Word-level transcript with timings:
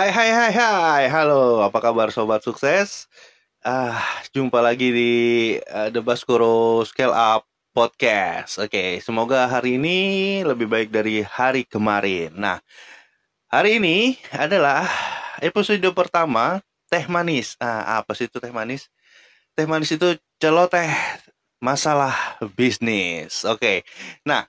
Hai 0.00 0.08
hai 0.16 0.32
hai 0.32 0.52
hai, 0.56 1.04
halo, 1.12 1.60
apa 1.60 1.76
kabar 1.76 2.08
sobat 2.08 2.40
sukses? 2.40 3.04
Ah, 3.60 4.00
jumpa 4.32 4.64
lagi 4.64 4.88
di 4.88 5.12
uh, 5.60 5.92
The 5.92 6.00
Baskoro 6.00 6.80
Scale 6.88 7.12
Up 7.12 7.44
Podcast. 7.76 8.64
Oke, 8.64 9.04
semoga 9.04 9.44
hari 9.44 9.76
ini 9.76 10.40
lebih 10.40 10.72
baik 10.72 10.88
dari 10.88 11.20
hari 11.20 11.68
kemarin. 11.68 12.32
Nah, 12.32 12.64
hari 13.52 13.76
ini 13.76 14.16
adalah 14.32 14.88
episode 15.44 15.84
pertama 15.92 16.64
Teh 16.88 17.04
Manis. 17.04 17.60
Ah, 17.60 18.00
apa 18.00 18.16
sih 18.16 18.24
itu 18.24 18.40
Teh 18.40 18.56
Manis? 18.56 18.88
Teh 19.52 19.68
Manis 19.68 19.92
itu 19.92 20.16
celoteh 20.40 20.88
masalah 21.60 22.40
bisnis. 22.56 23.44
Oke, 23.44 23.84
nah 24.24 24.48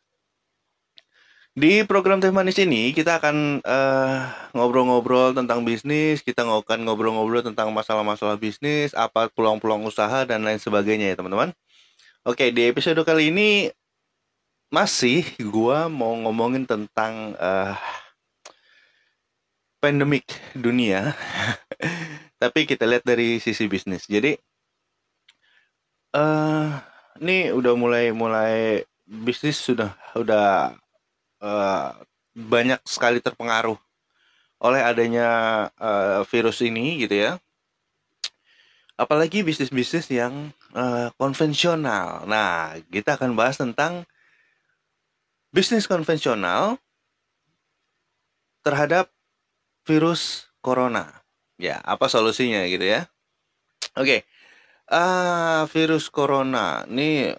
di 1.52 1.84
program 1.84 2.24
Teh 2.24 2.32
Manis 2.32 2.56
ini 2.64 2.96
kita 2.96 3.20
akan 3.20 3.60
ngobrol 4.56 4.88
ngobrol-ngobrol 4.88 5.30
tentang 5.36 5.68
bisnis, 5.68 6.24
kita 6.24 6.48
akan 6.48 6.88
ngobrol-ngobrol 6.88 7.44
tentang 7.44 7.76
masalah-masalah 7.76 8.40
bisnis, 8.40 8.96
apa 8.96 9.28
peluang-peluang 9.36 9.84
usaha 9.84 10.24
dan 10.24 10.48
lain 10.48 10.60
sebagainya 10.64 11.12
ya 11.12 11.16
teman-teman. 11.20 11.52
Oke, 12.24 12.54
di 12.56 12.70
episode 12.72 13.02
kali 13.04 13.34
ini 13.34 13.68
masih 14.72 15.28
gua 15.52 15.92
mau 15.92 16.16
ngomongin 16.16 16.64
tentang 16.64 17.36
uh, 17.36 17.76
pandemik 19.84 20.30
dunia. 20.56 21.12
Tapi 22.42 22.64
kita 22.64 22.88
lihat 22.88 23.04
dari 23.04 23.44
sisi 23.44 23.68
bisnis. 23.68 24.08
Jadi 24.08 24.38
uh, 26.16 26.80
ini 27.20 27.52
udah 27.52 27.74
mulai 27.76 28.16
mulai 28.16 28.86
bisnis 29.04 29.60
sudah 29.60 29.92
udah 30.16 30.80
uh, 31.42 31.98
banyak 32.32 32.80
sekali 32.88 33.20
terpengaruh 33.20 33.76
oleh 34.62 34.82
adanya 34.86 35.30
uh, 35.82 36.22
virus 36.30 36.62
ini 36.62 37.02
gitu 37.04 37.18
ya. 37.18 37.32
Apalagi 38.94 39.42
bisnis-bisnis 39.42 40.06
yang 40.14 40.54
uh, 40.78 41.10
konvensional. 41.18 42.30
Nah, 42.30 42.78
kita 42.94 43.18
akan 43.18 43.34
bahas 43.34 43.58
tentang 43.58 44.06
bisnis 45.50 45.90
konvensional 45.90 46.78
terhadap 48.62 49.10
virus 49.90 50.54
corona. 50.62 51.26
Ya, 51.58 51.82
apa 51.82 52.06
solusinya 52.06 52.62
gitu 52.70 52.86
ya? 52.86 53.10
Oke, 53.98 54.06
okay. 54.06 54.20
uh, 54.94 55.66
virus 55.74 56.06
corona. 56.14 56.86
Ini 56.86 57.34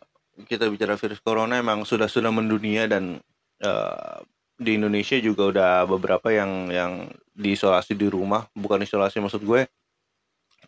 kita 0.51 0.67
bicara 0.67 0.99
virus 0.99 1.23
corona 1.23 1.63
emang 1.63 1.87
sudah 1.87 2.11
sudah 2.11 2.35
mendunia 2.35 2.91
dan 2.91 3.23
uh, 3.63 4.21
di 4.59 4.79
Indonesia 4.79 5.19
juga 5.19 5.43
udah 5.51 5.73
beberapa 5.89 6.31
yang 6.31 6.71
yang 6.71 6.93
diisolasi 7.35 7.97
di 7.97 8.07
rumah. 8.11 8.47
Bukan 8.55 8.83
isolasi 8.85 9.19
maksud 9.19 9.43
gue 9.43 9.67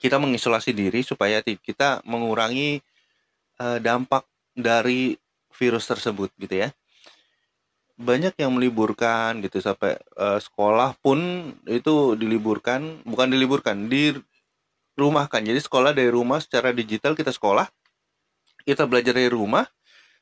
kita 0.03 0.19
mengisolasi 0.19 0.75
diri 0.75 1.07
supaya 1.07 1.41
kita 1.41 2.03
mengurangi 2.03 2.83
uh, 3.63 3.79
dampak 3.79 4.27
dari 4.55 5.15
virus 5.55 5.87
tersebut 5.87 6.31
gitu 6.41 6.67
ya. 6.67 6.69
Banyak 7.95 8.35
yang 8.43 8.51
meliburkan 8.59 9.39
gitu 9.39 9.63
sampai 9.63 9.95
uh, 10.19 10.43
sekolah 10.43 10.99
pun 10.99 11.51
itu 11.71 12.19
diliburkan 12.19 13.07
bukan 13.07 13.31
diliburkan 13.31 13.87
di 13.87 14.11
rumah 14.95 15.27
kan 15.27 15.43
jadi 15.43 15.59
sekolah 15.59 15.91
dari 15.91 16.11
rumah 16.11 16.39
secara 16.39 16.71
digital 16.71 17.19
kita 17.19 17.35
sekolah 17.35 17.67
kita 18.63 18.87
belajar 18.87 19.15
dari 19.15 19.31
rumah 19.31 19.67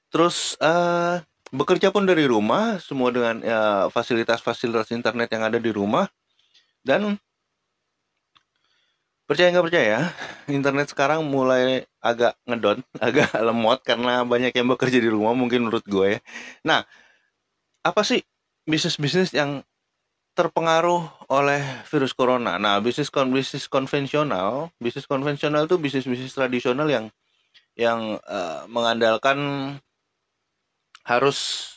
terus 0.08 0.56
uh, 0.60 1.20
bekerja 1.52 1.92
pun 1.92 2.08
dari 2.08 2.24
rumah 2.24 2.80
semua 2.80 3.12
dengan 3.12 3.38
ya, 3.44 3.86
fasilitas-fasilitas 3.92 4.88
internet 4.90 5.28
yang 5.28 5.44
ada 5.44 5.60
di 5.60 5.68
rumah. 5.68 6.08
Dan 6.82 7.20
percaya 9.32 9.48
nggak 9.54 9.66
percaya 9.70 9.98
internet 10.50 10.92
sekarang 10.92 11.24
mulai 11.24 11.88
agak 12.04 12.36
ngedon 12.44 12.84
agak 13.06 13.30
lemot 13.38 13.80
karena 13.80 14.26
banyak 14.26 14.52
yang 14.52 14.68
bekerja 14.68 14.98
di 14.98 15.08
rumah 15.08 15.32
mungkin 15.32 15.64
menurut 15.64 15.86
gue 15.86 16.18
ya. 16.18 16.20
Nah 16.66 16.84
apa 17.86 18.02
sih 18.04 18.20
bisnis-bisnis 18.68 19.32
yang 19.32 19.62
terpengaruh 20.36 21.06
oleh 21.32 21.62
virus 21.88 22.12
corona? 22.12 22.58
Nah 22.60 22.82
bisnis 22.82 23.08
kon 23.08 23.32
bisnis 23.32 23.70
konvensional 23.70 24.68
bisnis 24.82 25.08
konvensional 25.08 25.64
itu 25.64 25.80
bisnis 25.80 26.04
bisnis 26.04 26.34
tradisional 26.34 26.90
yang 26.90 27.08
yang 27.72 28.20
uh, 28.28 28.68
mengandalkan 28.68 29.38
harus 31.02 31.68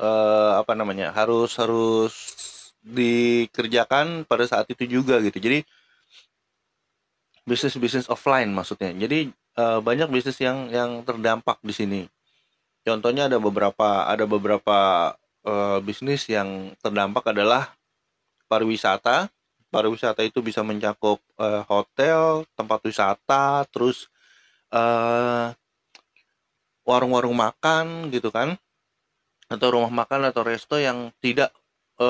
uh, 0.00 0.60
apa 0.60 0.72
namanya 0.72 1.12
harus 1.12 1.52
harus 1.60 2.14
dikerjakan 2.80 4.24
pada 4.24 4.48
saat 4.48 4.66
itu 4.72 4.88
juga 4.88 5.20
gitu. 5.20 5.36
Jadi 5.36 5.62
bisnis 7.44 7.76
bisnis 7.76 8.08
offline 8.08 8.48
maksudnya. 8.52 8.92
Jadi 8.96 9.28
uh, 9.60 9.80
banyak 9.84 10.08
bisnis 10.08 10.40
yang 10.40 10.72
yang 10.72 11.04
terdampak 11.04 11.60
di 11.60 11.74
sini. 11.76 12.02
Contohnya 12.80 13.28
ada 13.28 13.36
beberapa 13.36 14.08
ada 14.08 14.24
beberapa 14.24 14.78
uh, 15.44 15.78
bisnis 15.84 16.24
yang 16.32 16.72
terdampak 16.80 17.28
adalah 17.28 17.76
pariwisata. 18.48 19.28
Pariwisata 19.70 20.26
itu 20.26 20.42
bisa 20.42 20.66
mencakup 20.66 21.22
uh, 21.38 21.62
hotel 21.68 22.42
tempat 22.58 22.80
wisata 22.82 23.62
terus 23.70 24.10
uh, 24.74 25.54
warung-warung 26.90 27.38
makan 27.38 28.10
gitu 28.10 28.34
kan 28.34 28.58
atau 29.50 29.68
rumah 29.74 29.90
makan 29.90 30.30
atau 30.30 30.46
resto 30.46 30.78
yang 30.78 31.10
tidak 31.18 31.50
e, 31.98 32.08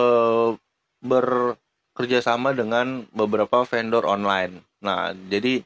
bekerja 1.00 2.20
sama 2.20 2.52
dengan 2.52 3.08
beberapa 3.16 3.64
vendor 3.64 4.04
online. 4.04 4.60
Nah, 4.84 5.16
jadi 5.32 5.64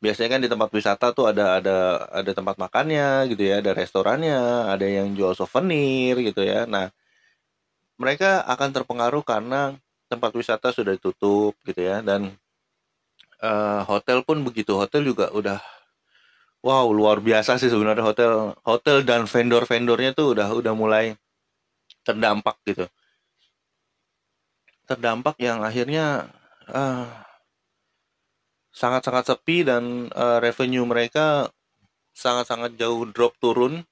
biasanya 0.00 0.36
kan 0.36 0.42
di 0.42 0.48
tempat 0.48 0.70
wisata 0.72 1.12
tuh 1.12 1.28
ada 1.28 1.60
ada 1.60 2.08
ada 2.08 2.30
tempat 2.32 2.56
makannya 2.56 3.28
gitu 3.28 3.44
ya, 3.44 3.60
ada 3.60 3.76
restorannya, 3.76 4.72
ada 4.72 4.86
yang 4.88 5.12
jual 5.12 5.36
souvenir 5.36 6.16
gitu 6.24 6.40
ya. 6.40 6.64
Nah, 6.64 6.88
mereka 8.00 8.42
akan 8.48 8.70
terpengaruh 8.72 9.22
karena 9.22 9.76
tempat 10.08 10.32
wisata 10.32 10.72
sudah 10.72 10.96
ditutup 10.96 11.56
gitu 11.68 11.80
ya 11.80 12.00
dan 12.00 12.32
uh, 13.44 13.84
hotel 13.84 14.24
pun 14.24 14.40
begitu. 14.40 14.72
Hotel 14.76 15.04
juga 15.04 15.28
udah 15.32 15.60
Wow, 16.62 16.94
luar 16.94 17.18
biasa 17.18 17.58
sih 17.58 17.66
sebenarnya 17.66 18.06
hotel 18.06 18.54
hotel 18.62 19.02
dan 19.02 19.26
vendor-vendornya 19.26 20.14
tuh 20.14 20.38
udah 20.38 20.46
udah 20.54 20.74
mulai 20.78 21.18
terdampak 22.06 22.54
gitu. 22.62 22.86
Terdampak 24.86 25.34
yang 25.42 25.66
akhirnya 25.66 26.30
uh, 26.70 27.10
sangat-sangat 28.70 29.34
sepi 29.34 29.66
dan 29.66 30.06
uh, 30.14 30.38
revenue 30.38 30.86
mereka 30.86 31.50
sangat-sangat 32.14 32.78
jauh 32.78 33.10
drop 33.10 33.34
turun 33.42 33.82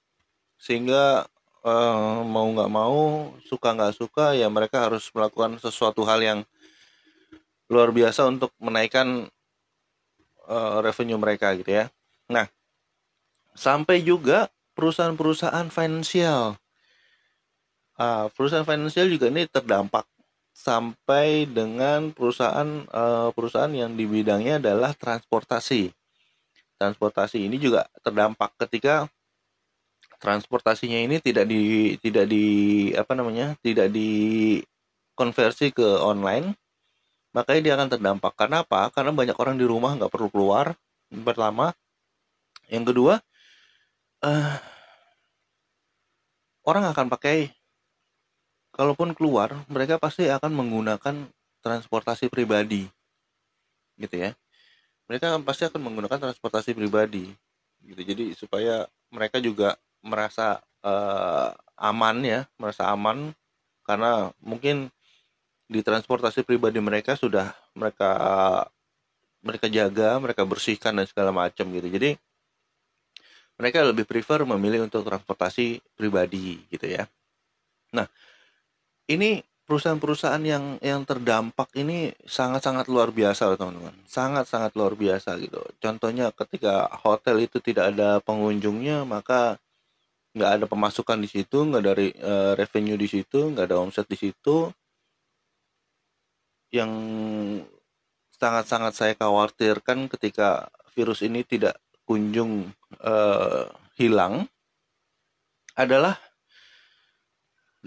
sehingga 0.54 1.26
uh, 1.66 2.22
mau 2.22 2.46
nggak 2.54 2.70
mau 2.70 3.34
suka 3.50 3.74
nggak 3.74 3.98
suka 3.98 4.38
ya 4.38 4.46
mereka 4.46 4.86
harus 4.86 5.10
melakukan 5.10 5.58
sesuatu 5.58 6.06
hal 6.06 6.22
yang 6.22 6.40
luar 7.66 7.90
biasa 7.90 8.30
untuk 8.30 8.54
menaikkan 8.62 9.26
uh, 10.46 10.78
revenue 10.82 11.18
mereka 11.18 11.50
gitu 11.58 11.70
ya. 11.70 11.90
Nah, 12.30 12.46
sampai 13.60 14.00
juga 14.00 14.48
perusahaan-perusahaan 14.72 15.68
finansial. 15.68 16.56
Uh, 18.00 18.32
perusahaan 18.32 18.64
finansial 18.64 19.12
juga 19.12 19.28
ini 19.28 19.44
terdampak 19.44 20.08
sampai 20.56 21.44
dengan 21.44 22.08
perusahaan 22.16 22.88
uh, 22.88 23.28
perusahaan 23.36 23.68
yang 23.68 23.92
di 23.92 24.08
bidangnya 24.08 24.56
adalah 24.56 24.96
transportasi. 24.96 25.92
Transportasi 26.80 27.44
ini 27.44 27.60
juga 27.60 27.84
terdampak 28.00 28.56
ketika 28.64 29.04
transportasinya 30.16 30.96
ini 30.96 31.20
tidak 31.20 31.44
di 31.44 31.96
tidak 32.00 32.24
di 32.32 32.44
apa 32.96 33.12
namanya 33.12 33.56
tidak 33.60 33.92
dikonversi 33.92 35.72
ke 35.76 35.84
online 36.00 36.56
makanya 37.32 37.60
dia 37.60 37.72
akan 37.76 37.88
terdampak 37.88 38.32
karena 38.36 38.60
apa 38.60 38.92
karena 38.92 39.16
banyak 39.16 39.36
orang 39.40 39.56
di 39.56 39.64
rumah 39.64 39.96
nggak 39.96 40.12
perlu 40.12 40.28
keluar 40.28 40.76
pertama 41.24 41.72
yang 42.68 42.84
kedua 42.84 43.22
uh, 44.24 44.56
orang 46.64 46.84
akan 46.92 47.06
pakai 47.10 47.50
kalaupun 48.70 49.12
keluar 49.16 49.52
mereka 49.66 49.98
pasti 49.98 50.30
akan 50.30 50.52
menggunakan 50.54 51.26
transportasi 51.60 52.32
pribadi 52.32 52.88
gitu 54.00 54.16
ya. 54.16 54.32
Mereka 55.10 55.42
pasti 55.42 55.66
akan 55.66 55.80
menggunakan 55.90 56.30
transportasi 56.30 56.72
pribadi 56.72 57.28
gitu. 57.84 58.00
Jadi 58.00 58.24
supaya 58.38 58.86
mereka 59.10 59.42
juga 59.42 59.76
merasa 60.00 60.62
uh, 60.80 61.52
aman 61.76 62.16
ya 62.24 62.40
merasa 62.56 62.88
aman 62.88 63.32
karena 63.84 64.32
mungkin 64.40 64.88
di 65.70 65.80
transportasi 65.84 66.42
pribadi 66.46 66.78
mereka 66.80 67.14
sudah 67.14 67.52
mereka 67.76 68.12
mereka 69.40 69.66
jaga 69.68 70.16
mereka 70.20 70.42
bersihkan 70.44 70.96
dan 70.96 71.06
segala 71.08 71.32
macam 71.34 71.68
gitu. 71.68 71.88
Jadi 71.88 72.10
mereka 73.60 73.84
lebih 73.84 74.08
prefer 74.08 74.40
memilih 74.48 74.88
untuk 74.88 75.04
transportasi 75.04 75.84
pribadi 75.92 76.64
gitu 76.72 76.88
ya. 76.88 77.04
Nah, 77.92 78.08
ini 79.04 79.44
perusahaan-perusahaan 79.68 80.40
yang 80.42 80.64
yang 80.80 81.04
terdampak 81.04 81.68
ini 81.76 82.10
sangat-sangat 82.24 82.88
luar 82.88 83.12
biasa 83.12 83.52
loh 83.52 83.58
teman-teman. 83.60 83.94
Sangat-sangat 84.08 84.72
luar 84.74 84.96
biasa 84.96 85.36
gitu. 85.38 85.60
Contohnya 85.78 86.32
ketika 86.32 86.88
hotel 87.04 87.44
itu 87.44 87.60
tidak 87.60 87.92
ada 87.94 88.18
pengunjungnya 88.24 89.04
maka 89.04 89.60
nggak 90.34 90.50
ada 90.58 90.66
pemasukan 90.66 91.18
di 91.22 91.28
situ 91.30 91.58
nggak 91.68 91.84
dari 91.84 92.08
uh, 92.22 92.54
revenue 92.58 92.98
di 92.98 93.06
situ 93.10 93.52
nggak 93.52 93.66
ada 93.68 93.76
omset 93.78 94.08
di 94.08 94.18
situ. 94.18 94.72
Yang 96.72 96.92
sangat-sangat 98.40 98.92
saya 98.96 99.12
khawatirkan 99.14 100.08
ketika 100.08 100.72
virus 100.96 101.20
ini 101.20 101.44
tidak 101.44 101.76
kunjung 102.10 102.66
uh, 103.06 103.70
hilang 103.94 104.50
adalah 105.78 106.18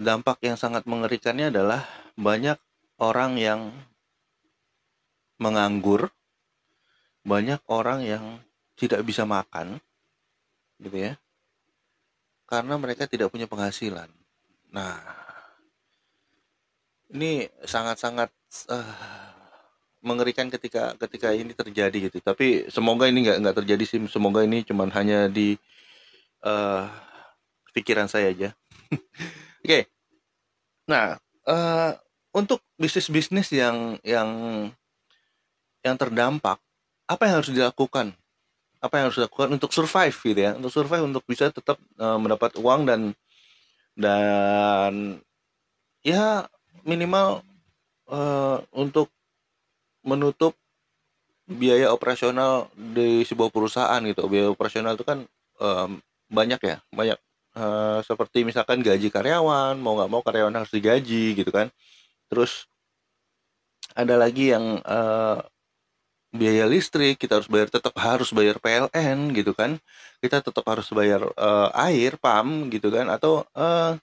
dampak 0.00 0.40
yang 0.40 0.56
sangat 0.56 0.88
mengerikannya 0.88 1.52
adalah 1.52 1.84
banyak 2.16 2.56
orang 2.96 3.36
yang 3.36 3.60
menganggur, 5.36 6.08
banyak 7.20 7.60
orang 7.68 8.00
yang 8.00 8.24
tidak 8.80 9.04
bisa 9.04 9.28
makan, 9.28 9.76
gitu 10.80 11.12
ya, 11.12 11.20
karena 12.48 12.80
mereka 12.80 13.04
tidak 13.04 13.28
punya 13.28 13.44
penghasilan. 13.44 14.08
Nah, 14.72 15.04
ini 17.12 17.44
sangat-sangat 17.60 18.32
uh, 18.72 19.33
mengerikan 20.04 20.52
ketika 20.52 20.92
ketika 21.00 21.32
ini 21.32 21.56
terjadi 21.56 22.12
gitu. 22.12 22.20
Tapi 22.20 22.68
semoga 22.68 23.08
ini 23.08 23.24
nggak 23.24 23.38
nggak 23.40 23.56
terjadi 23.64 23.84
sih. 23.88 23.98
Semoga 24.12 24.44
ini 24.44 24.60
cuman 24.62 24.92
hanya 24.92 25.26
di 25.26 25.56
uh, 26.44 26.86
pikiran 27.72 28.06
saya 28.06 28.30
aja. 28.30 28.52
Oke. 29.64 29.88
Nah, 30.84 31.16
uh, 31.48 31.92
untuk 32.36 32.60
bisnis-bisnis 32.76 33.48
yang 33.50 33.96
yang 34.04 34.28
yang 35.80 35.96
terdampak, 35.96 36.60
apa 37.08 37.22
yang 37.24 37.34
harus 37.40 37.52
dilakukan? 37.52 38.12
Apa 38.84 39.00
yang 39.00 39.04
harus 39.08 39.18
dilakukan 39.24 39.48
untuk 39.56 39.72
survive 39.72 40.16
gitu 40.20 40.40
ya? 40.40 40.52
Untuk 40.52 40.72
survive 40.72 41.04
untuk 41.08 41.24
bisa 41.24 41.48
tetap 41.48 41.80
uh, 41.96 42.20
mendapat 42.20 42.60
uang 42.60 42.84
dan 42.84 43.00
dan 43.96 45.22
ya 46.04 46.44
minimal 46.82 47.40
uh, 48.10 48.58
untuk 48.74 49.13
menutup 50.04 50.54
biaya 51.44 51.92
operasional 51.92 52.72
di 52.76 53.24
sebuah 53.24 53.52
perusahaan 53.52 54.00
gitu. 54.04 54.28
Biaya 54.28 54.48
operasional 54.52 54.96
itu 54.96 55.04
kan 55.04 55.24
um, 55.60 56.00
banyak 56.28 56.60
ya, 56.60 56.76
banyak 56.92 57.18
uh, 57.56 58.00
seperti 58.04 58.44
misalkan 58.44 58.80
gaji 58.80 59.08
karyawan 59.12 59.76
mau 59.80 59.96
nggak 59.98 60.10
mau 60.12 60.22
karyawan 60.24 60.54
harus 60.54 60.72
digaji 60.72 61.36
gitu 61.36 61.50
kan. 61.52 61.68
Terus 62.28 62.68
ada 63.92 64.16
lagi 64.16 64.50
yang 64.52 64.80
uh, 64.82 65.38
biaya 66.34 66.66
listrik 66.66 67.20
kita 67.20 67.38
harus 67.38 67.46
bayar 67.46 67.70
tetap 67.70 67.94
harus 68.00 68.34
bayar 68.34 68.58
PLN 68.58 69.36
gitu 69.36 69.52
kan. 69.54 69.78
Kita 70.18 70.40
tetap 70.40 70.64
harus 70.66 70.88
bayar 70.90 71.28
uh, 71.36 71.68
air 71.76 72.16
pam 72.18 72.72
gitu 72.72 72.88
kan. 72.90 73.06
Atau 73.12 73.46
uh, 73.54 73.94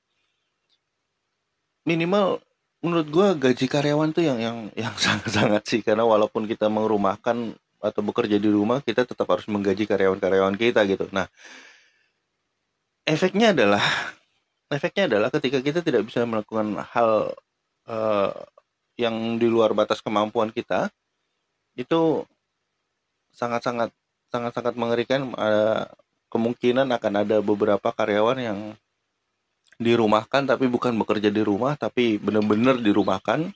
minimal 1.84 2.40
menurut 2.82 3.08
gue 3.14 3.28
gaji 3.38 3.66
karyawan 3.70 4.10
tuh 4.12 4.26
yang 4.26 4.40
yang 4.42 4.58
yang 4.74 4.94
sangat 5.06 5.30
sangat 5.32 5.64
sih. 5.70 5.82
Karena 5.86 6.04
walaupun 6.06 6.50
kita 6.50 6.68
merumahkan 6.68 7.56
atau 7.82 8.02
bekerja 8.06 8.38
di 8.38 8.50
rumah 8.50 8.78
kita 8.86 9.10
tetap 9.10 9.26
harus 9.26 9.50
menggaji 9.50 9.90
karyawan-karyawan 9.90 10.54
kita 10.58 10.86
gitu. 10.86 11.10
Nah 11.10 11.26
efeknya 13.10 13.54
adalah 13.58 13.82
efeknya 14.70 15.10
adalah 15.10 15.30
ketika 15.34 15.60
kita 15.60 15.80
tidak 15.82 16.06
bisa 16.06 16.22
melakukan 16.24 16.78
hal 16.94 17.34
uh, 17.90 18.32
yang 18.96 19.42
di 19.42 19.50
luar 19.50 19.74
batas 19.74 20.00
kemampuan 20.06 20.54
kita 20.54 20.94
itu 21.74 22.22
sangat-sangat 23.34 23.90
sangat-sangat 24.30 24.78
mengerikan 24.78 25.34
uh, 25.36 25.90
kemungkinan 26.32 26.88
akan 26.94 27.14
ada 27.26 27.38
beberapa 27.44 27.90
karyawan 27.92 28.40
yang 28.40 28.60
dirumahkan 29.82 30.46
tapi 30.46 30.70
bukan 30.70 30.94
bekerja 31.02 31.34
di 31.34 31.42
rumah 31.42 31.74
tapi 31.74 32.22
benar-benar 32.22 32.78
dirumahkan 32.78 33.50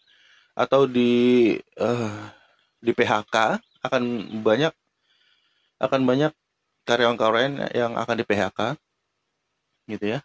atau 0.58 0.90
di 0.90 1.54
uh, 1.78 2.18
di 2.82 2.92
PHK 2.98 3.62
akan 3.86 4.04
banyak 4.42 4.74
akan 5.78 6.02
banyak 6.10 6.34
karyawan-karyawan 6.90 7.70
yang 7.78 7.94
akan 7.94 8.16
di 8.18 8.26
PHK 8.26 8.60
gitu 9.92 10.06
ya. 10.18 10.20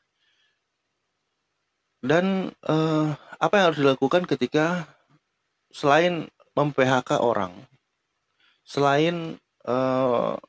Dan 2.00 2.48
uh, 2.64 3.12
apa 3.36 3.54
yang 3.60 3.66
harus 3.72 3.80
dilakukan 3.84 4.24
ketika 4.24 4.88
selain 5.68 6.32
mem-PHK 6.56 7.20
orang, 7.20 7.52
selain 8.64 9.36
uh, 9.68 10.40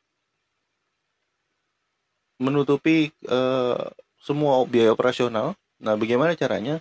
menutupi 2.40 3.12
uh, 3.28 3.92
semua 4.22 4.62
biaya 4.70 4.94
operasional, 4.94 5.58
nah 5.82 5.98
bagaimana 5.98 6.38
caranya? 6.38 6.80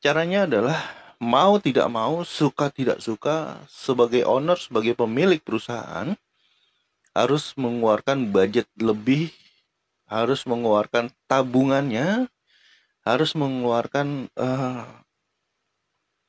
Caranya 0.00 0.48
adalah 0.48 0.80
mau 1.20 1.60
tidak 1.60 1.86
mau, 1.92 2.24
suka 2.24 2.72
tidak 2.72 3.04
suka, 3.04 3.60
sebagai 3.68 4.24
owner, 4.24 4.56
sebagai 4.56 4.96
pemilik 4.96 5.38
perusahaan 5.38 6.16
harus 7.12 7.52
mengeluarkan 7.58 8.32
budget 8.32 8.64
lebih 8.80 9.34
harus 10.10 10.42
mengeluarkan 10.42 11.14
tabungannya, 11.30 12.26
harus 13.06 13.30
mengeluarkan 13.38 14.26
uh, 14.34 14.82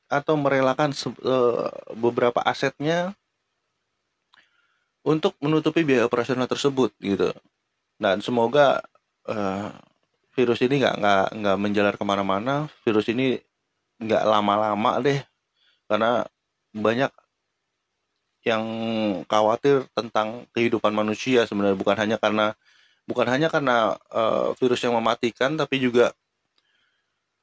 atau 0.06 0.38
merelakan 0.38 0.94
uh, 1.26 1.66
beberapa 1.98 2.38
asetnya 2.46 3.18
untuk 5.02 5.34
menutupi 5.42 5.82
biaya 5.82 6.06
operasional 6.06 6.46
tersebut 6.46 6.94
gitu. 7.02 7.34
Dan 7.98 8.22
semoga 8.22 8.86
uh, 9.26 9.74
virus 10.32 10.60
ini 10.64 10.80
nggak 10.80 10.96
nggak 11.00 11.26
nggak 11.38 11.56
menjalar 11.60 11.94
ke 11.96 12.04
mana-mana. 12.04 12.66
Virus 12.84 13.06
ini 13.12 13.36
nggak 14.02 14.24
lama-lama 14.26 14.98
deh, 15.04 15.20
karena 15.86 16.26
banyak 16.72 17.12
yang 18.42 18.64
khawatir 19.30 19.86
tentang 19.94 20.50
kehidupan 20.50 20.90
manusia 20.90 21.46
sebenarnya 21.46 21.78
bukan 21.78 21.94
hanya 21.94 22.16
karena 22.18 22.58
bukan 23.06 23.26
hanya 23.30 23.46
karena 23.46 23.94
uh, 24.10 24.50
virus 24.58 24.82
yang 24.82 24.98
mematikan 24.98 25.54
tapi 25.54 25.78
juga 25.78 26.10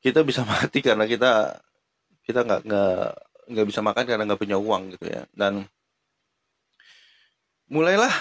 kita 0.03 0.23
bisa 0.27 0.43
mati 0.49 0.83
karena 0.83 1.07
kita 1.07 1.55
kita 2.27 2.43
nggak 2.43 2.61
nggak 2.67 2.99
nggak 3.49 3.65
bisa 3.65 3.79
makan 3.81 4.05
karena 4.05 4.23
nggak 4.27 4.41
punya 4.41 4.57
uang 4.59 4.93
gitu 4.95 5.05
ya 5.07 5.23
dan 5.33 5.65
mulailah 7.71 8.11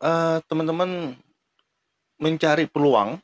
uh, 0.00 0.38
teman-teman 0.48 1.12
mencari 2.18 2.64
peluang 2.70 3.20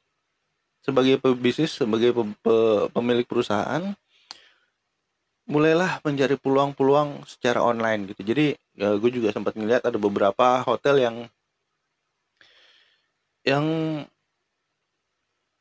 sebagai 0.91 1.23
pebisnis 1.23 1.79
sebagai 1.79 2.11
pe 2.11 2.23
pe 2.43 2.57
pemilik 2.91 3.25
perusahaan 3.25 3.95
mulailah 5.51 5.99
mencari 6.07 6.39
peluang-peluang 6.39 7.27
secara 7.27 7.63
online 7.63 8.15
gitu. 8.15 8.23
Jadi 8.23 8.55
uh, 8.83 8.95
gue 9.03 9.11
juga 9.11 9.35
sempat 9.35 9.59
melihat 9.59 9.83
ada 9.83 9.99
beberapa 9.99 10.63
hotel 10.63 11.03
yang 11.03 11.17
yang 13.43 13.67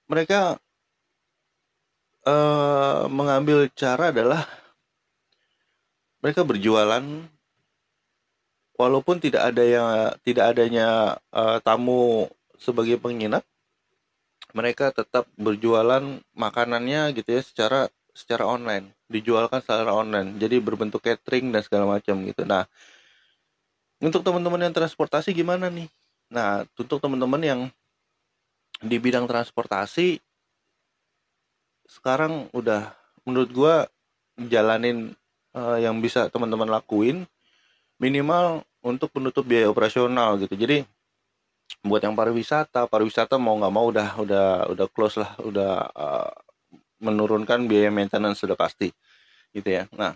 mereka 0.05 0.61
uh, 2.27 3.09
mengambil 3.09 3.65
cara 3.73 4.13
adalah 4.13 4.45
mereka 6.21 6.43
berjualan 6.43 7.03
walaupun 8.77 9.17
tidak 9.23 9.49
ada 9.49 9.63
yang 9.63 9.87
tidak 10.21 10.45
adanya 10.53 11.17
uh, 11.33 11.57
tamu 11.63 12.27
sebagai 12.59 12.99
penginap 12.99 13.47
mereka 14.53 14.89
tetap 14.89 15.29
berjualan 15.37 16.01
makanannya 16.33 17.13
gitu 17.13 17.29
ya 17.37 17.41
secara 17.45 17.79
secara 18.13 18.45
online. 18.49 18.91
Dijualkan 19.09 19.61
secara 19.61 19.93
online. 19.93 20.37
Jadi 20.41 20.57
berbentuk 20.59 21.05
catering 21.05 21.53
dan 21.53 21.61
segala 21.61 21.97
macam 21.97 22.21
gitu. 22.25 22.43
Nah 22.45 22.65
untuk 23.99 24.23
teman-teman 24.23 24.63
yang 24.63 24.71
transportasi 24.71 25.35
gimana 25.35 25.67
nih? 25.67 25.91
Nah, 26.31 26.63
untuk 26.79 27.03
teman-teman 27.03 27.41
yang 27.43 27.61
di 28.79 28.95
bidang 28.95 29.27
transportasi 29.27 30.23
sekarang 31.83 32.47
udah 32.55 32.95
menurut 33.27 33.51
gua 33.51 33.75
jalanin 34.39 35.11
uh, 35.51 35.75
yang 35.75 35.99
bisa 35.99 36.31
teman-teman 36.31 36.71
lakuin 36.71 37.27
minimal 37.99 38.63
untuk 38.79 39.11
penutup 39.11 39.43
biaya 39.43 39.67
operasional 39.67 40.39
gitu. 40.39 40.55
Jadi 40.55 40.87
buat 41.85 42.01
yang 42.03 42.17
pariwisata, 42.17 42.89
pariwisata 42.89 43.37
mau 43.39 43.55
nggak 43.55 43.73
mau 43.73 43.85
udah 43.89 44.09
udah 44.19 44.47
udah 44.73 44.87
close 44.91 45.21
lah, 45.21 45.31
udah 45.41 45.71
uh, 45.93 46.31
menurunkan 46.99 47.65
biaya 47.69 47.89
maintenance 47.93 48.43
sudah 48.43 48.59
pasti 48.59 48.91
gitu 49.55 49.69
ya. 49.69 49.87
Nah, 49.95 50.13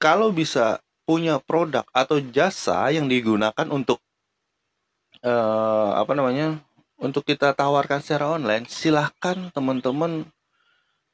kalau 0.00 0.32
bisa 0.34 0.80
punya 1.02 1.38
produk 1.42 1.84
atau 1.90 2.22
jasa 2.22 2.88
yang 2.94 3.10
digunakan 3.10 3.66
untuk 3.68 3.98
uh, 5.22 5.98
apa 5.98 6.12
namanya 6.14 6.58
untuk 7.02 7.26
kita 7.26 7.50
tawarkan 7.52 7.98
secara 7.98 8.30
online 8.30 8.64
silahkan 8.70 9.50
teman-teman 9.50 10.26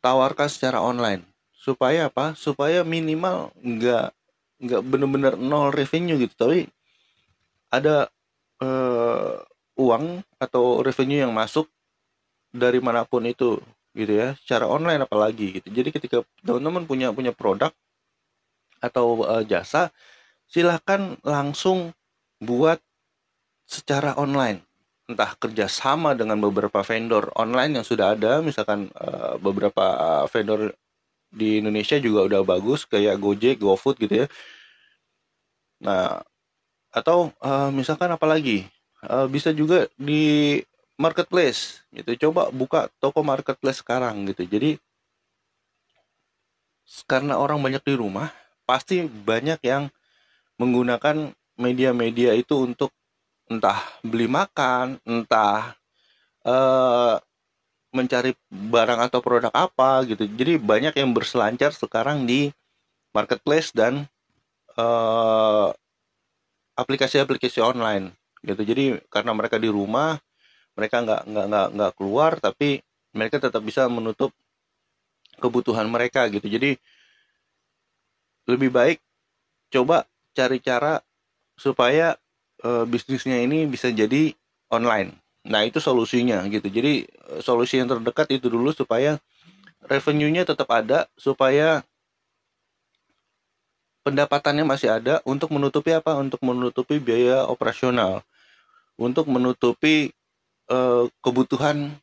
tawarkan 0.05 0.49
secara 0.49 0.79
online. 0.85 1.25
Supaya 1.59 2.09
apa? 2.09 2.33
Supaya 2.39 2.87
minimal 2.87 3.51
nggak 3.61 4.15
nggak 4.59 4.83
bener-bener 4.85 5.35
nol 5.37 5.75
revenue 5.75 6.17
gitu. 6.21 6.35
Tapi 6.39 6.69
ada 7.69 8.09
uh, 8.63 9.43
uang 9.79 10.23
atau 10.43 10.83
revenue 10.83 11.23
yang 11.23 11.35
masuk 11.35 11.71
dari 12.51 12.83
mana 12.83 13.07
pun 13.07 13.23
itu 13.27 13.59
gitu 13.95 14.13
ya. 14.13 14.35
Secara 14.43 14.67
online 14.67 15.05
apalagi 15.05 15.63
gitu. 15.63 15.69
Jadi 15.71 15.89
ketika 15.95 16.17
teman-teman 16.43 16.85
punya 16.87 17.11
punya 17.15 17.35
produk 17.35 17.71
atau 18.79 19.27
uh, 19.27 19.43
jasa 19.43 19.91
silahkan 20.47 21.19
langsung 21.27 21.93
buat 22.39 22.79
secara 23.69 24.17
online. 24.17 24.65
Entah 25.09 25.33
kerjasama 25.41 26.13
dengan 26.13 26.37
beberapa 26.41 26.85
vendor 26.85 27.33
online 27.37 27.81
yang 27.81 27.87
sudah 27.87 28.13
ada 28.13 28.45
misalkan 28.45 28.93
uh, 28.97 29.41
beberapa 29.41 30.25
vendor 30.29 30.77
di 31.29 31.61
Indonesia 31.61 32.01
juga 32.01 32.25
udah 32.25 32.41
bagus 32.45 32.89
kayak 32.89 33.21
Gojek, 33.21 33.61
GoFood 33.61 34.01
gitu 34.01 34.25
ya. 34.25 34.27
Nah, 35.85 36.25
atau 36.93 37.33
uh, 37.45 37.71
misalkan 37.73 38.09
apalagi 38.09 38.67
uh, 39.05 39.29
bisa 39.29 39.53
juga 39.53 39.87
di 39.99 40.59
marketplace 40.99 41.87
gitu. 41.95 42.29
Coba 42.29 42.51
buka 42.51 42.91
toko 42.99 43.23
marketplace 43.23 43.81
sekarang 43.81 44.27
gitu. 44.29 44.45
Jadi 44.45 44.71
karena 47.05 47.37
orang 47.37 47.61
banyak 47.61 47.85
di 47.85 47.95
rumah, 47.95 48.33
pasti 48.65 49.05
banyak 49.05 49.61
yang 49.61 49.93
menggunakan 50.57 51.31
media-media 51.61 52.33
itu 52.35 52.65
untuk 52.65 52.91
entah 53.49 53.81
beli 54.01 54.27
makan, 54.27 54.97
entah 55.05 55.77
uh, 56.45 57.21
mencari 57.93 58.37
barang 58.49 59.01
atau 59.09 59.21
produk 59.21 59.53
apa 59.53 60.05
gitu. 60.09 60.29
Jadi 60.29 60.61
banyak 60.61 60.95
yang 60.97 61.13
berselancar 61.13 61.73
sekarang 61.73 62.29
di 62.29 62.53
marketplace 63.13 63.73
dan 63.73 64.05
uh, 64.77 65.73
aplikasi-aplikasi 66.79 67.59
online 67.59 68.15
gitu. 68.47 68.63
Jadi 68.63 69.03
karena 69.11 69.35
mereka 69.35 69.59
di 69.59 69.67
rumah, 69.67 70.15
mereka 70.79 71.03
nggak 71.03 71.23
nggak 71.27 71.47
nggak 71.51 71.69
nggak 71.75 71.93
keluar, 71.99 72.39
tapi 72.39 72.79
mereka 73.11 73.43
tetap 73.43 73.67
bisa 73.67 73.91
menutup 73.91 74.31
kebutuhan 75.43 75.91
mereka 75.91 76.31
gitu. 76.31 76.47
Jadi 76.47 76.79
lebih 78.47 78.71
baik 78.71 78.99
coba 79.75 80.07
cari 80.33 80.63
cara 80.63 81.03
supaya 81.59 82.15
uh, 82.63 82.87
bisnisnya 82.87 83.43
ini 83.43 83.67
bisa 83.67 83.91
jadi 83.91 84.33
online. 84.71 85.19
Nah, 85.49 85.67
itu 85.67 85.83
solusinya 85.83 86.47
gitu. 86.47 86.71
Jadi 86.71 87.05
uh, 87.35 87.43
solusi 87.43 87.83
yang 87.83 87.91
terdekat 87.91 88.31
itu 88.31 88.47
dulu 88.47 88.71
supaya 88.71 89.19
revenue-nya 89.85 90.47
tetap 90.47 90.71
ada 90.71 91.11
supaya 91.19 91.83
pendapatannya 94.03 94.65
masih 94.67 94.89
ada 94.95 95.21
untuk 95.27 95.51
menutupi 95.55 95.95
apa? 95.95 96.17
Untuk 96.19 96.41
menutupi 96.43 96.99
biaya 96.99 97.47
operasional. 97.47 98.23
Untuk 98.99 99.31
menutupi 99.31 100.11
uh, 100.71 101.07
kebutuhan 101.23 101.97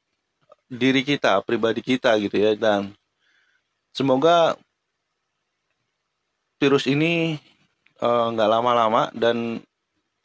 diri 0.72 1.06
kita, 1.06 1.44
pribadi 1.46 1.80
kita 1.86 2.18
gitu 2.18 2.36
ya 2.36 2.58
dan 2.58 2.96
semoga 3.94 4.58
virus 6.58 6.90
ini 6.90 7.38
nggak 8.02 8.50
uh, 8.50 8.54
lama-lama 8.60 9.14
dan 9.16 9.62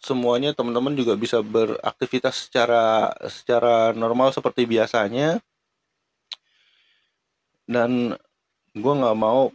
semuanya 0.00 0.56
teman-teman 0.56 0.96
juga 0.96 1.12
bisa 1.14 1.44
beraktivitas 1.44 2.48
secara 2.48 3.12
secara 3.28 3.92
normal 3.92 4.32
seperti 4.32 4.64
biasanya 4.64 5.38
dan 7.68 8.16
gue 8.72 8.94
nggak 8.96 9.18
mau 9.20 9.52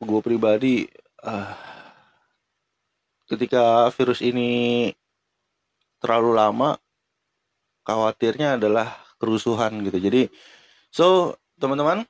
gue 0.00 0.20
pribadi 0.20 0.84
uh, 1.24 1.52
ketika 3.26 3.88
virus 3.96 4.20
ini 4.22 4.92
terlalu 5.98 6.36
lama 6.36 6.76
khawatirnya 7.82 8.60
adalah 8.60 8.92
kerusuhan 9.16 9.80
gitu. 9.86 9.98
Jadi 9.98 10.28
so 10.92 11.38
teman-teman 11.56 12.04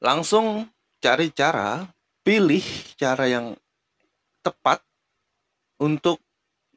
langsung 0.00 0.66
cari 1.04 1.28
cara 1.30 1.84
pilih 2.24 2.64
cara 2.96 3.28
yang 3.28 3.52
tepat 4.40 4.80
untuk 5.76 6.20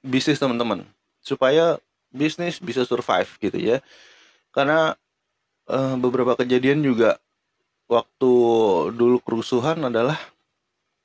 bisnis 0.03 0.39
teman-teman 0.39 0.83
supaya 1.23 1.79
bisnis 2.11 2.59
bisa 2.59 2.83
survive 2.83 3.31
gitu 3.39 3.55
ya. 3.55 3.79
Karena 4.51 4.93
uh, 5.71 5.95
beberapa 5.97 6.35
kejadian 6.35 6.83
juga 6.83 7.17
waktu 7.87 8.31
dulu 8.95 9.19
kerusuhan 9.21 9.79
adalah 9.83 10.17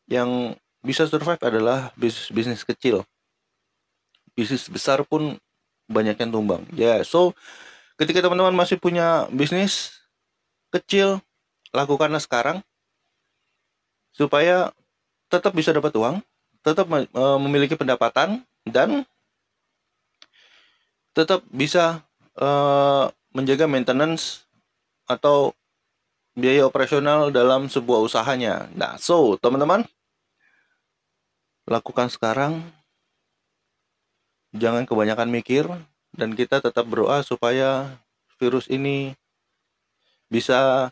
yang 0.09 0.55
bisa 0.81 1.05
survive 1.05 1.41
adalah 1.43 1.93
bisnis 1.99 2.31
bisnis 2.33 2.63
kecil. 2.65 3.05
Bisnis 4.39 4.71
besar 4.71 5.03
pun 5.03 5.37
banyak 5.91 6.17
yang 6.17 6.31
tumbang. 6.31 6.63
Ya 6.73 6.97
yeah, 6.97 6.99
so 7.03 7.35
ketika 7.99 8.23
teman-teman 8.23 8.55
masih 8.55 8.79
punya 8.79 9.27
bisnis 9.35 9.99
kecil 10.71 11.19
lakukanlah 11.75 12.23
sekarang 12.23 12.63
supaya 14.15 14.73
tetap 15.29 15.53
bisa 15.53 15.75
dapat 15.75 15.93
uang 15.97 16.17
tetap 16.63 16.87
uh, 16.91 17.39
memiliki 17.39 17.79
pendapatan 17.79 18.43
dan 18.67 19.07
tetap 21.17 21.43
bisa 21.51 22.03
uh, 22.39 23.11
menjaga 23.35 23.67
maintenance 23.67 24.47
atau 25.09 25.57
biaya 26.39 26.63
operasional 26.63 27.35
dalam 27.35 27.67
sebuah 27.67 27.99
usahanya. 28.07 28.71
Nah, 28.79 28.95
so 29.03 29.35
teman-teman, 29.43 29.83
lakukan 31.67 32.07
sekarang. 32.07 32.63
Jangan 34.55 34.89
kebanyakan 34.89 35.29
mikir 35.29 35.69
dan 36.15 36.33
kita 36.33 36.63
tetap 36.65 36.89
berdoa 36.89 37.21
supaya 37.21 38.01
virus 38.41 38.71
ini 38.71 39.13
bisa 40.33 40.89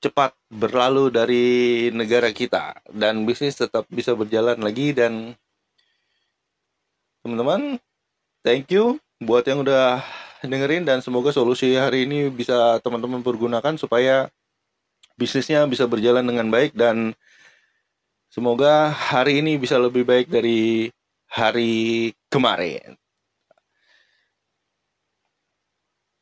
cepat 0.00 0.32
berlalu 0.48 1.10
dari 1.10 1.46
negara 1.90 2.30
kita 2.30 2.78
dan 2.94 3.26
bisnis 3.26 3.58
tetap 3.58 3.84
bisa 3.88 4.12
berjalan 4.12 4.56
lagi 4.60 4.92
dan 4.92 5.34
teman-teman 7.24 7.80
thank 8.44 8.68
you 8.70 9.00
buat 9.18 9.42
yang 9.48 9.64
udah 9.64 10.04
dengerin 10.44 10.84
dan 10.84 11.00
semoga 11.00 11.32
solusi 11.32 11.76
hari 11.76 12.04
ini 12.04 12.28
bisa 12.28 12.76
teman-teman 12.84 13.24
pergunakan 13.24 13.78
supaya 13.80 14.28
bisnisnya 15.16 15.64
bisa 15.64 15.88
berjalan 15.88 16.24
dengan 16.24 16.52
baik 16.52 16.76
dan 16.76 17.16
semoga 18.28 18.92
hari 18.92 19.40
ini 19.40 19.56
bisa 19.56 19.80
lebih 19.80 20.04
baik 20.04 20.28
dari 20.28 20.92
hari 21.30 22.12
kemarin. 22.28 22.96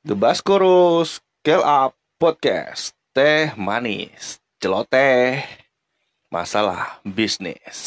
The 0.04 0.12
Baskoro 0.12 1.02
Scale 1.02 1.64
Up 1.64 1.92
Podcast 2.20 2.92
teh 3.16 3.56
manis, 3.56 4.38
celoteh, 4.60 5.42
masalah 6.28 7.00
bisnis. 7.06 7.78